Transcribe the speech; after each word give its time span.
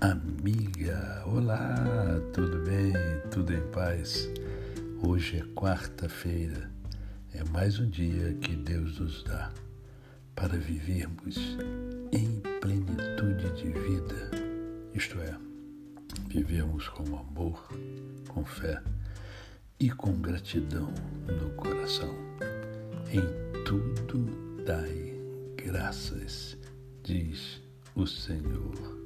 amiga. 0.00 1.22
Olá, 1.26 1.74
tudo 2.32 2.58
bem? 2.64 2.92
Tudo 3.30 3.52
em 3.52 3.66
paz? 3.68 4.28
Hoje 5.02 5.38
é 5.38 5.42
quarta-feira, 5.54 6.70
é 7.32 7.42
mais 7.44 7.78
um 7.78 7.88
dia 7.88 8.34
que 8.34 8.54
Deus 8.56 8.98
nos 8.98 9.22
dá 9.24 9.50
para 10.34 10.56
vivermos 10.58 11.36
em 12.12 12.40
plenitude 12.60 13.50
de 13.54 13.70
vida, 13.72 14.30
isto 14.94 15.18
é, 15.20 15.34
vivermos 16.28 16.88
com 16.88 17.04
amor, 17.16 17.68
com 18.28 18.44
fé 18.44 18.82
e 19.80 19.90
com 19.90 20.12
gratidão 20.20 20.92
no 21.40 21.50
coração. 21.54 22.14
Em 23.10 23.64
tudo 23.64 24.62
dai 24.64 25.14
graças, 25.56 26.56
diz 27.02 27.62
o 27.94 28.06
Senhor 28.06 29.05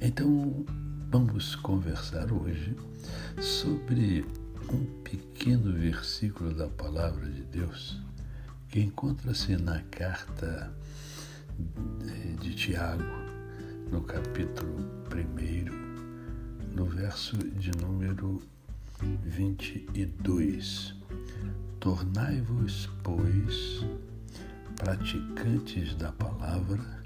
então, 0.00 0.64
vamos 1.10 1.56
conversar 1.56 2.32
hoje 2.32 2.76
sobre 3.40 4.24
um 4.70 4.84
pequeno 5.02 5.72
versículo 5.72 6.54
da 6.54 6.68
palavra 6.68 7.26
de 7.26 7.42
Deus 7.42 8.00
que 8.68 8.80
encontra-se 8.80 9.56
na 9.56 9.80
carta 9.90 10.72
de 12.40 12.54
Tiago, 12.54 13.02
no 13.90 14.02
capítulo 14.02 14.76
1, 15.10 16.74
no 16.76 16.84
verso 16.84 17.36
de 17.38 17.70
número 17.72 18.42
22. 19.00 20.94
Tornai-vos, 21.80 22.88
pois, 23.02 23.84
praticantes 24.76 25.94
da 25.94 26.12
palavra 26.12 26.98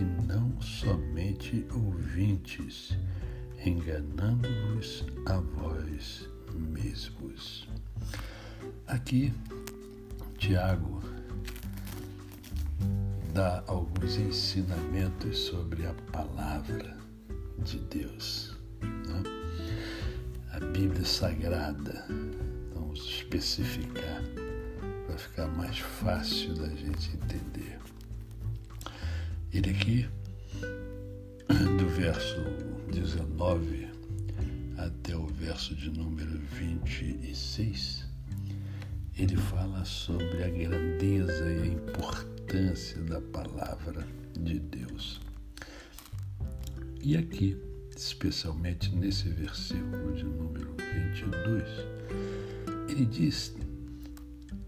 e 0.00 0.04
não 0.26 0.60
somente 0.60 1.66
ouvintes, 1.74 2.96
enganando-vos 3.64 5.04
a 5.26 5.36
vós 5.38 6.28
mesmos. 6.54 7.68
Aqui, 8.86 9.32
Tiago 10.38 11.02
dá 13.34 13.62
alguns 13.66 14.16
ensinamentos 14.16 15.38
sobre 15.38 15.86
a 15.86 15.92
palavra 16.10 16.96
de 17.58 17.78
Deus. 17.80 18.56
Né? 18.80 19.22
A 20.52 20.60
Bíblia 20.60 21.04
Sagrada, 21.04 22.06
vamos 22.74 23.00
especificar 23.00 24.22
para 25.06 25.18
ficar 25.18 25.46
mais 25.48 25.78
fácil 25.78 26.54
da 26.54 26.68
gente 26.68 27.14
entender. 27.14 27.78
Ele 29.52 29.70
aqui, 29.70 30.08
do 31.48 31.88
verso 31.88 32.36
19 32.92 33.88
até 34.78 35.16
o 35.16 35.26
verso 35.26 35.74
de 35.74 35.90
número 35.90 36.38
26, 36.38 38.06
ele 39.18 39.36
fala 39.36 39.84
sobre 39.84 40.44
a 40.44 40.48
grandeza 40.48 41.50
e 41.50 41.62
a 41.62 41.66
importância 41.66 43.02
da 43.02 43.20
palavra 43.20 44.06
de 44.38 44.60
Deus. 44.60 45.20
E 47.02 47.16
aqui, 47.16 47.56
especialmente 47.96 48.94
nesse 48.94 49.28
versículo 49.30 50.14
de 50.14 50.24
número 50.24 50.76
22, 50.94 51.64
ele 52.88 53.04
diz 53.04 53.52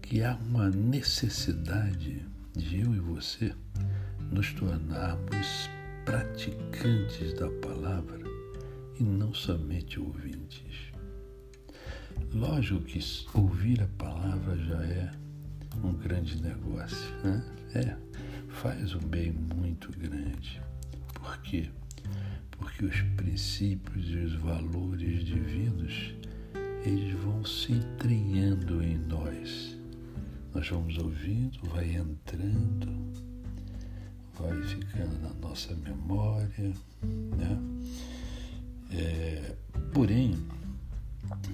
que 0.01 0.21
há 0.21 0.35
uma 0.35 0.69
necessidade 0.69 2.25
de 2.53 2.81
eu 2.81 2.93
e 2.93 2.99
você 2.99 3.55
nos 4.31 4.53
tornarmos 4.53 5.69
praticantes 6.05 7.33
da 7.33 7.49
palavra 7.49 8.23
e 8.99 9.03
não 9.03 9.33
somente 9.33 9.99
ouvintes. 9.99 10.91
Lógico 12.33 12.81
que 12.81 12.99
ouvir 13.33 13.81
a 13.81 13.87
palavra 13.97 14.57
já 14.57 14.83
é 14.83 15.11
um 15.83 15.93
grande 15.93 16.41
negócio, 16.41 17.09
né? 17.23 17.43
É, 17.75 17.95
faz 18.49 18.93
um 18.95 18.99
bem 18.99 19.31
muito 19.31 19.91
grande. 19.97 20.61
Por 21.13 21.37
quê? 21.41 21.69
Porque 22.51 22.85
os 22.85 23.01
princípios 23.15 24.09
e 24.09 24.17
os 24.17 24.33
valores 24.35 25.25
divinos, 25.25 26.13
eles 26.85 27.13
vão 27.19 27.43
se 27.45 27.73
entranhando 27.73 28.83
em 28.83 28.97
nós. 28.97 29.77
Nós 30.53 30.69
vamos 30.69 30.97
ouvindo, 30.97 31.59
vai 31.69 31.95
entrando, 31.95 33.13
vai 34.39 34.61
ficando 34.63 35.19
na 35.21 35.33
nossa 35.35 35.75
memória, 35.75 36.73
né? 37.37 37.57
É, 38.91 39.55
porém, 39.93 40.35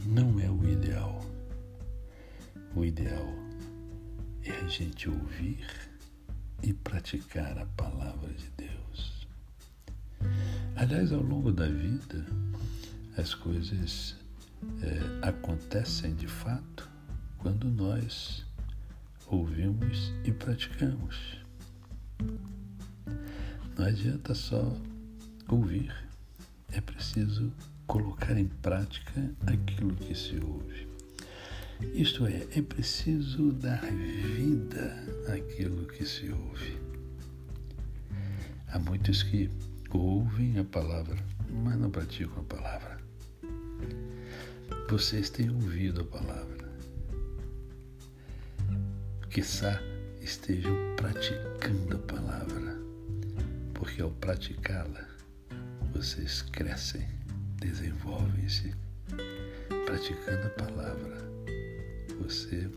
não 0.05 0.39
é 0.39 0.49
o 0.49 0.67
ideal. 0.67 1.19
O 2.75 2.85
ideal 2.85 3.33
é 4.43 4.51
a 4.51 4.67
gente 4.67 5.09
ouvir 5.09 5.65
e 6.61 6.73
praticar 6.73 7.57
a 7.57 7.65
palavra 7.65 8.33
de 8.33 8.49
Deus. 8.57 9.27
Aliás, 10.75 11.11
ao 11.11 11.21
longo 11.21 11.51
da 11.51 11.67
vida, 11.67 12.25
as 13.17 13.33
coisas 13.33 14.15
é, 14.81 15.27
acontecem 15.27 16.13
de 16.15 16.27
fato 16.27 16.89
quando 17.37 17.69
nós 17.69 18.45
ouvimos 19.27 20.11
e 20.23 20.31
praticamos. 20.31 21.39
Não 23.79 23.85
adianta 23.85 24.35
só 24.35 24.75
ouvir, 25.47 25.89
é 26.73 26.81
preciso 26.81 27.49
colocar 27.87 28.37
em 28.37 28.45
prática 28.45 29.33
aquilo 29.47 29.95
que 29.95 30.13
se 30.13 30.37
ouve. 30.43 30.85
Isto 31.93 32.27
é, 32.27 32.45
é 32.57 32.61
preciso 32.61 33.53
dar 33.53 33.79
vida 33.79 34.93
àquilo 35.33 35.87
que 35.87 36.05
se 36.05 36.29
ouve. 36.29 36.77
Há 38.67 38.79
muitos 38.79 39.23
que 39.23 39.49
ouvem 39.91 40.59
a 40.59 40.65
palavra, 40.65 41.15
mas 41.63 41.77
não 41.77 41.89
praticam 41.89 42.41
a 42.41 42.43
palavra. 42.43 42.99
Vocês 44.89 45.29
têm 45.29 45.49
ouvido 45.49 46.01
a 46.01 46.03
palavra. 46.03 46.69
Quiçá 49.29 49.81
estejam 50.21 50.75
praticando 50.97 51.95
a 51.95 51.99
palavra 51.99 52.88
porque 53.79 54.01
ao 54.01 54.11
praticá-la, 54.11 55.07
vocês 55.93 56.41
crescem, 56.41 57.07
desenvolvem-se. 57.55 58.75
Praticando 59.85 60.47
a 60.47 60.49
palavra, 60.49 61.17
você 62.19 62.69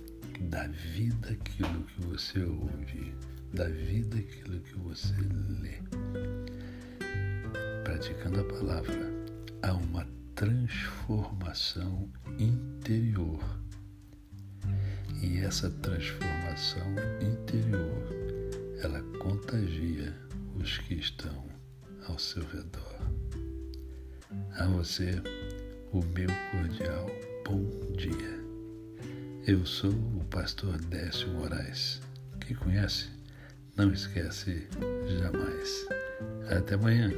dá 0.43 0.69
vida 0.69 1.31
àquilo 1.31 1.85
que 1.85 2.01
você 2.03 2.43
ouve, 2.45 3.15
dá 3.53 3.65
vida 3.69 4.17
àquilo 4.17 4.61
que 4.61 4.75
você 4.79 5.15
lê. 5.61 5.83
Praticando 7.83 8.41
a 8.41 8.45
palavra, 8.45 9.13
há 9.63 9.75
uma 9.75 10.07
transformação 10.37 12.09
interior. 12.39 13.43
E 15.21 15.39
essa 15.41 15.69
transformação 15.69 16.95
interior, 17.21 18.03
ela 18.83 19.03
contagia 19.19 20.23
os 20.63 20.79
que 20.79 20.95
estão 20.95 21.45
ao 22.07 22.17
seu 22.19 22.45
redor. 22.45 22.99
A 24.59 24.67
você, 24.69 25.21
o 25.93 26.01
meu 26.05 26.29
cordial 26.53 27.11
bom 27.45 27.65
dia. 27.97 28.41
Eu 29.45 29.67
sou 29.67 29.91
o 29.91 30.25
pastor 30.31 30.79
Décio 30.83 31.29
Moraes. 31.33 32.01
Quem 32.41 32.57
conhece, 32.57 33.09
não 33.77 33.93
esquece 33.93 34.69
jamais. 35.19 35.89
Até 36.49 36.77
amanhã. 36.77 37.11